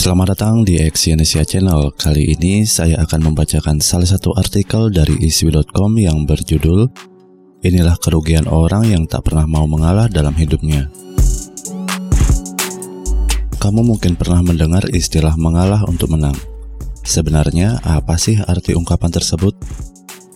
Selamat 0.00 0.32
datang 0.32 0.64
di 0.64 0.80
Exyonesia 0.80 1.44
Channel. 1.44 1.92
Kali 1.92 2.32
ini 2.32 2.64
saya 2.64 3.04
akan 3.04 3.20
membacakan 3.20 3.84
salah 3.84 4.08
satu 4.08 4.32
artikel 4.32 4.88
dari 4.88 5.12
iswi.com 5.28 5.92
yang 6.00 6.24
berjudul 6.24 6.88
Inilah 7.60 8.00
kerugian 8.00 8.48
orang 8.48 8.88
yang 8.88 9.04
tak 9.04 9.28
pernah 9.28 9.44
mau 9.44 9.68
mengalah 9.68 10.08
dalam 10.08 10.32
hidupnya. 10.32 10.88
Kamu 13.60 13.84
mungkin 13.84 14.16
pernah 14.16 14.40
mendengar 14.40 14.88
istilah 14.88 15.36
mengalah 15.36 15.84
untuk 15.84 16.16
menang. 16.16 16.32
Sebenarnya 17.04 17.84
apa 17.84 18.16
sih 18.16 18.40
arti 18.40 18.72
ungkapan 18.72 19.12
tersebut? 19.12 19.52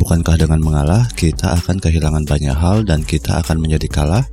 Bukankah 0.00 0.40
dengan 0.40 0.64
mengalah 0.64 1.04
kita 1.12 1.52
akan 1.60 1.76
kehilangan 1.84 2.24
banyak 2.24 2.56
hal 2.56 2.80
dan 2.88 3.04
kita 3.04 3.36
akan 3.44 3.60
menjadi 3.60 3.92
kalah? 3.92 4.24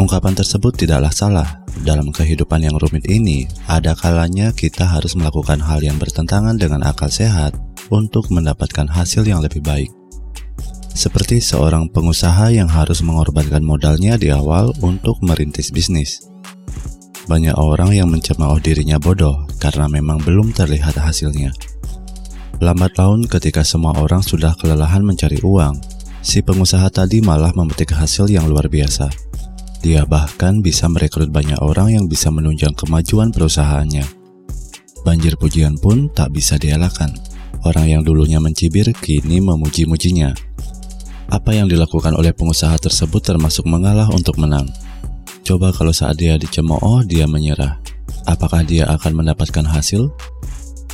Ungkapan 0.00 0.32
tersebut 0.32 0.80
tidaklah 0.80 1.12
salah. 1.12 1.65
Dalam 1.84 2.08
kehidupan 2.08 2.64
yang 2.64 2.80
rumit 2.80 3.04
ini, 3.10 3.44
ada 3.68 3.92
kalanya 3.92 4.54
kita 4.54 4.88
harus 4.88 5.12
melakukan 5.12 5.60
hal 5.60 5.84
yang 5.84 6.00
bertentangan 6.00 6.56
dengan 6.56 6.80
akal 6.86 7.12
sehat 7.12 7.52
untuk 7.92 8.32
mendapatkan 8.32 8.88
hasil 8.88 9.28
yang 9.28 9.44
lebih 9.44 9.60
baik. 9.60 9.92
Seperti 10.96 11.44
seorang 11.44 11.92
pengusaha 11.92 12.48
yang 12.48 12.72
harus 12.72 13.04
mengorbankan 13.04 13.60
modalnya 13.60 14.16
di 14.16 14.32
awal 14.32 14.72
untuk 14.80 15.20
merintis 15.20 15.68
bisnis. 15.68 16.24
Banyak 17.28 17.58
orang 17.58 17.92
yang 17.92 18.08
mencemooh 18.08 18.56
dirinya 18.62 18.96
bodoh 18.96 19.44
karena 19.60 19.90
memang 19.90 20.22
belum 20.24 20.56
terlihat 20.56 20.96
hasilnya. 20.96 21.52
Lambat 22.64 22.96
laun 22.96 23.28
ketika 23.28 23.60
semua 23.60 23.92
orang 24.00 24.24
sudah 24.24 24.56
kelelahan 24.56 25.04
mencari 25.04 25.36
uang, 25.44 25.76
si 26.24 26.40
pengusaha 26.40 26.88
tadi 26.88 27.20
malah 27.20 27.52
memetik 27.52 27.92
hasil 27.92 28.32
yang 28.32 28.48
luar 28.48 28.72
biasa. 28.72 29.25
Dia 29.86 30.02
bahkan 30.02 30.66
bisa 30.66 30.90
merekrut 30.90 31.30
banyak 31.30 31.62
orang 31.62 31.94
yang 31.94 32.10
bisa 32.10 32.26
menunjang 32.34 32.74
kemajuan 32.74 33.30
perusahaannya. 33.30 34.02
Banjir 35.06 35.38
pujian 35.38 35.78
pun 35.78 36.10
tak 36.10 36.34
bisa 36.34 36.58
dielakkan. 36.58 37.14
Orang 37.62 37.86
yang 37.86 38.02
dulunya 38.02 38.42
mencibir 38.42 38.90
kini 38.90 39.38
memuji-mujinya. 39.38 40.34
Apa 41.30 41.54
yang 41.54 41.70
dilakukan 41.70 42.18
oleh 42.18 42.34
pengusaha 42.34 42.74
tersebut 42.82 43.22
termasuk 43.22 43.62
mengalah 43.70 44.10
untuk 44.10 44.42
menang. 44.42 44.66
Coba 45.46 45.70
kalau 45.70 45.94
saat 45.94 46.18
dia 46.18 46.34
dicemooh, 46.34 47.06
dia 47.06 47.30
menyerah. 47.30 47.78
Apakah 48.26 48.66
dia 48.66 48.90
akan 48.90 49.22
mendapatkan 49.22 49.70
hasil? 49.70 50.10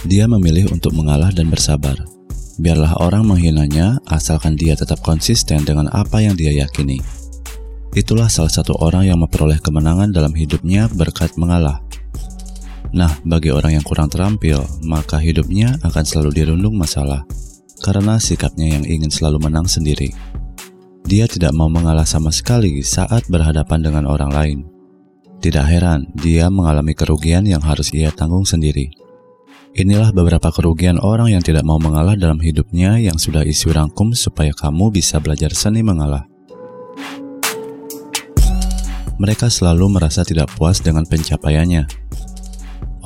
Dia 0.05 0.29
memilih 0.29 0.69
untuk 0.69 0.93
mengalah 0.93 1.33
dan 1.33 1.48
bersabar. 1.48 1.97
Biarlah 2.61 3.01
orang 3.01 3.25
menghinanya, 3.25 4.05
asalkan 4.05 4.53
dia 4.53 4.77
tetap 4.77 5.01
konsisten 5.01 5.65
dengan 5.65 5.89
apa 5.97 6.20
yang 6.20 6.37
dia 6.37 6.53
yakini. 6.53 7.22
Itulah 7.93 8.33
salah 8.33 8.48
satu 8.48 8.73
orang 8.81 9.05
yang 9.05 9.21
memperoleh 9.21 9.61
kemenangan 9.61 10.17
dalam 10.17 10.33
hidupnya 10.33 10.89
berkat 10.89 11.37
mengalah. 11.37 11.85
Nah, 12.97 13.12
bagi 13.25 13.53
orang 13.53 13.77
yang 13.77 13.85
kurang 13.85 14.09
terampil, 14.09 14.65
maka 14.81 15.21
hidupnya 15.21 15.77
akan 15.85 16.05
selalu 16.05 16.41
dirundung 16.41 16.73
masalah 16.73 17.29
karena 17.85 18.17
sikapnya 18.17 18.81
yang 18.81 18.85
ingin 18.89 19.13
selalu 19.13 19.45
menang 19.45 19.69
sendiri. 19.69 20.09
Dia 21.05 21.29
tidak 21.29 21.53
mau 21.53 21.69
mengalah 21.69 22.09
sama 22.09 22.33
sekali 22.33 22.81
saat 22.81 23.29
berhadapan 23.29 23.85
dengan 23.85 24.05
orang 24.09 24.33
lain. 24.33 24.59
Tidak 25.45 25.67
heran, 25.67 26.09
dia 26.17 26.48
mengalami 26.48 26.97
kerugian 26.97 27.45
yang 27.45 27.61
harus 27.61 27.93
ia 27.93 28.09
tanggung 28.09 28.48
sendiri. 28.48 28.89
Inilah 29.77 30.17
beberapa 30.17 30.48
kerugian 30.48 30.97
orang 30.97 31.29
yang 31.29 31.45
tidak 31.45 31.69
mau 31.69 31.77
mengalah 31.77 32.17
dalam 32.17 32.41
hidupnya 32.41 32.97
yang 32.97 33.20
sudah 33.20 33.45
isi 33.45 33.69
rangkum 33.69 34.17
supaya 34.17 34.57
kamu 34.57 34.89
bisa 34.95 35.20
belajar 35.20 35.53
seni 35.53 35.85
mengalah. 35.85 36.32
Mereka 39.23 39.47
selalu 39.47 39.87
merasa 39.87 40.27
tidak 40.27 40.51
puas 40.59 40.83
dengan 40.83 41.06
pencapaiannya. 41.06 41.87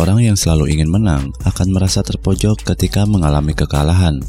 Orang 0.01 0.25
yang 0.25 0.41
selalu 0.41 0.73
ingin 0.73 0.89
menang 0.89 1.37
akan 1.45 1.69
merasa 1.77 2.01
terpojok 2.01 2.65
ketika 2.65 3.05
mengalami 3.05 3.53
kekalahan 3.53 4.25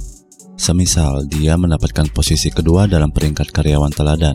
Semisal 0.58 1.30
dia 1.30 1.54
mendapatkan 1.54 2.10
posisi 2.10 2.50
kedua 2.50 2.90
dalam 2.90 3.14
peringkat 3.14 3.54
karyawan 3.54 3.94
teladan. 3.94 4.34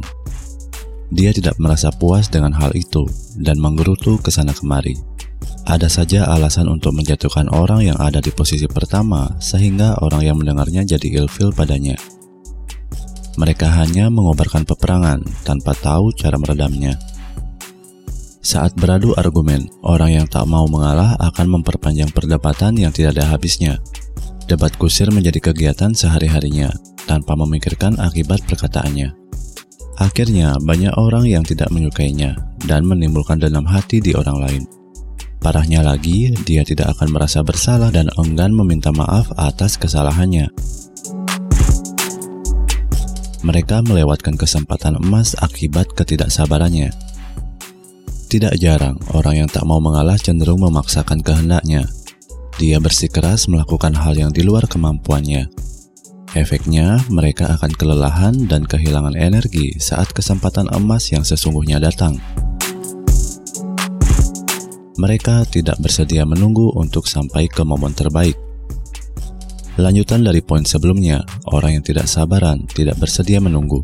Dia 1.10 1.34
tidak 1.34 1.58
merasa 1.58 1.90
puas 1.90 2.30
dengan 2.30 2.54
hal 2.54 2.72
itu 2.78 3.04
dan 3.42 3.58
menggerutu 3.58 4.22
ke 4.22 4.30
sana 4.30 4.54
kemari. 4.54 4.94
Ada 5.66 5.90
saja 5.90 6.30
alasan 6.30 6.70
untuk 6.70 6.94
menjatuhkan 6.94 7.50
orang 7.50 7.82
yang 7.82 7.98
ada 7.98 8.22
di 8.22 8.30
posisi 8.30 8.70
pertama 8.70 9.34
sehingga 9.42 9.98
orang 9.98 10.22
yang 10.22 10.38
mendengarnya 10.38 10.86
jadi 10.86 11.26
ilfil 11.26 11.50
padanya. 11.50 11.98
Mereka 13.34 13.66
hanya 13.82 14.06
mengobarkan 14.06 14.62
peperangan 14.62 15.26
tanpa 15.42 15.74
tahu 15.74 16.14
cara 16.14 16.38
meredamnya. 16.38 17.02
Saat 18.42 18.74
beradu 18.74 19.14
argumen, 19.14 19.70
orang 19.86 20.18
yang 20.18 20.26
tak 20.26 20.50
mau 20.50 20.66
mengalah 20.66 21.14
akan 21.22 21.62
memperpanjang 21.62 22.10
perdebatan 22.10 22.74
yang 22.74 22.90
tidak 22.90 23.14
ada 23.16 23.30
habisnya 23.30 23.78
Debat 24.50 24.74
kusir 24.74 25.06
menjadi 25.14 25.38
kegiatan 25.38 25.94
sehari-harinya 25.94 26.74
tanpa 27.06 27.38
memikirkan 27.38 27.94
akibat 28.02 28.42
perkataannya. 28.44 29.14
Akhirnya, 30.02 30.58
banyak 30.58 30.92
orang 30.98 31.30
yang 31.30 31.46
tidak 31.46 31.70
menyukainya 31.70 32.34
dan 32.66 32.82
menimbulkan 32.82 33.38
dendam 33.38 33.62
hati 33.64 34.02
di 34.02 34.12
orang 34.18 34.38
lain. 34.42 34.62
Parahnya 35.38 35.86
lagi, 35.86 36.34
dia 36.42 36.66
tidak 36.66 36.98
akan 36.98 37.14
merasa 37.14 37.40
bersalah 37.40 37.94
dan 37.94 38.10
enggan 38.18 38.50
meminta 38.54 38.90
maaf 38.90 39.30
atas 39.38 39.78
kesalahannya. 39.78 40.50
Mereka 43.42 43.82
melewatkan 43.88 44.38
kesempatan 44.38 44.98
emas 45.02 45.34
akibat 45.38 45.90
ketidaksabarannya. 45.96 47.11
Tidak 48.32 48.56
jarang, 48.56 48.96
orang 49.12 49.44
yang 49.44 49.48
tak 49.52 49.68
mau 49.68 49.76
mengalah 49.76 50.16
cenderung 50.16 50.64
memaksakan 50.64 51.20
kehendaknya 51.20 51.84
dia 52.60 52.76
bersikeras 52.76 53.48
melakukan 53.48 53.96
hal 53.96 54.12
yang 54.12 54.30
di 54.30 54.44
luar 54.44 54.68
kemampuannya. 54.68 55.48
Efeknya, 56.32 57.00
mereka 57.12 57.52
akan 57.58 57.72
kelelahan 57.76 58.34
dan 58.48 58.64
kehilangan 58.64 59.16
energi 59.16 59.76
saat 59.80 60.12
kesempatan 60.12 60.68
emas 60.72 61.12
yang 61.12 61.24
sesungguhnya 61.24 61.80
datang. 61.80 62.16
Mereka 64.96 65.48
tidak 65.48 65.80
bersedia 65.80 66.28
menunggu 66.28 66.72
untuk 66.76 67.08
sampai 67.08 67.48
ke 67.48 67.64
momen 67.64 67.92
terbaik. 67.96 68.36
Lanjutan 69.80 70.20
dari 70.20 70.44
poin 70.44 70.64
sebelumnya, 70.68 71.24
orang 71.48 71.80
yang 71.80 71.84
tidak 71.84 72.04
sabaran 72.04 72.68
tidak 72.68 73.00
bersedia 73.00 73.40
menunggu. 73.40 73.80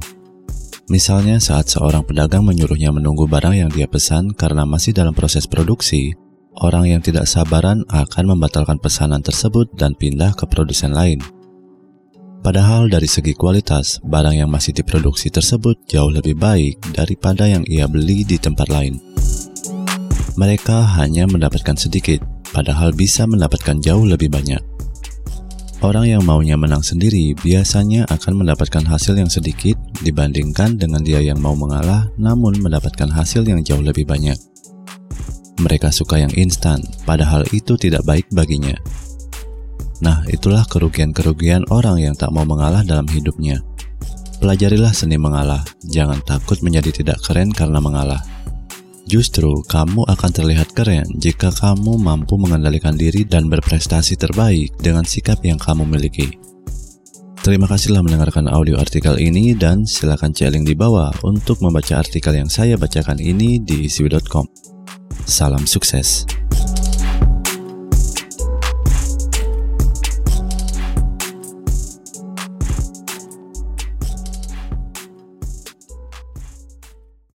Misalnya 0.88 1.36
saat 1.36 1.68
seorang 1.68 2.00
pedagang 2.00 2.48
menyuruhnya 2.48 2.88
menunggu 2.88 3.28
barang 3.28 3.52
yang 3.52 3.68
dia 3.68 3.84
pesan 3.84 4.32
karena 4.32 4.64
masih 4.64 4.96
dalam 4.96 5.12
proses 5.12 5.44
produksi, 5.44 6.16
orang 6.64 6.88
yang 6.88 7.04
tidak 7.04 7.28
sabaran 7.28 7.84
akan 7.92 8.24
membatalkan 8.32 8.80
pesanan 8.80 9.20
tersebut 9.20 9.68
dan 9.76 9.92
pindah 9.92 10.32
ke 10.32 10.48
produsen 10.48 10.96
lain. 10.96 11.20
Padahal 12.40 12.88
dari 12.88 13.04
segi 13.04 13.36
kualitas, 13.36 14.00
barang 14.00 14.40
yang 14.40 14.48
masih 14.48 14.72
diproduksi 14.72 15.28
tersebut 15.28 15.76
jauh 15.84 16.08
lebih 16.08 16.40
baik 16.40 16.80
daripada 16.96 17.44
yang 17.44 17.68
ia 17.68 17.84
beli 17.84 18.24
di 18.24 18.40
tempat 18.40 18.72
lain. 18.72 18.96
Mereka 20.40 20.96
hanya 20.96 21.28
mendapatkan 21.28 21.76
sedikit, 21.76 22.24
padahal 22.56 22.96
bisa 22.96 23.28
mendapatkan 23.28 23.76
jauh 23.84 24.08
lebih 24.08 24.32
banyak. 24.32 24.77
Orang 25.78 26.10
yang 26.10 26.26
maunya 26.26 26.58
menang 26.58 26.82
sendiri 26.82 27.38
biasanya 27.38 28.02
akan 28.10 28.42
mendapatkan 28.42 28.82
hasil 28.82 29.14
yang 29.14 29.30
sedikit 29.30 29.78
dibandingkan 30.02 30.74
dengan 30.74 31.06
dia 31.06 31.22
yang 31.22 31.38
mau 31.38 31.54
mengalah 31.54 32.10
namun 32.18 32.58
mendapatkan 32.58 33.06
hasil 33.06 33.46
yang 33.46 33.62
jauh 33.62 33.78
lebih 33.78 34.02
banyak. 34.02 34.34
Mereka 35.62 35.94
suka 35.94 36.18
yang 36.18 36.34
instan, 36.34 36.82
padahal 37.06 37.46
itu 37.54 37.78
tidak 37.78 38.02
baik 38.02 38.26
baginya. 38.34 38.74
Nah, 40.02 40.26
itulah 40.26 40.66
kerugian-kerugian 40.66 41.70
orang 41.70 42.02
yang 42.02 42.14
tak 42.18 42.34
mau 42.34 42.42
mengalah 42.42 42.82
dalam 42.82 43.06
hidupnya. 43.06 43.62
Pelajarilah 44.42 44.90
seni 44.90 45.14
mengalah, 45.14 45.62
jangan 45.86 46.18
takut 46.26 46.58
menjadi 46.62 46.90
tidak 46.90 47.22
keren 47.22 47.54
karena 47.54 47.78
mengalah. 47.78 48.22
Justru 49.08 49.64
kamu 49.64 50.04
akan 50.04 50.30
terlihat 50.36 50.76
keren 50.76 51.08
jika 51.16 51.48
kamu 51.48 51.96
mampu 51.96 52.36
mengendalikan 52.36 52.92
diri 52.92 53.24
dan 53.24 53.48
berprestasi 53.48 54.20
terbaik 54.20 54.76
dengan 54.76 55.00
sikap 55.08 55.40
yang 55.40 55.56
kamu 55.56 55.88
miliki. 55.88 56.36
Terima 57.40 57.64
kasih 57.64 57.96
telah 57.96 58.04
mendengarkan 58.04 58.52
audio 58.52 58.76
artikel 58.76 59.16
ini 59.16 59.56
dan 59.56 59.88
silakan 59.88 60.36
cek 60.36 60.52
link 60.52 60.68
di 60.68 60.76
bawah 60.76 61.08
untuk 61.24 61.64
membaca 61.64 61.96
artikel 61.96 62.36
yang 62.36 62.52
saya 62.52 62.76
bacakan 62.76 63.16
ini 63.16 63.56
di 63.56 63.88
isiwi.com. 63.88 64.44
Salam 65.24 65.64
sukses. 65.64 66.28